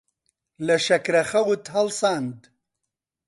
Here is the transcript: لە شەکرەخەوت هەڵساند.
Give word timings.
لە 0.65 0.75
شەکرەخەوت 0.87 1.63
هەڵساند. 1.73 2.39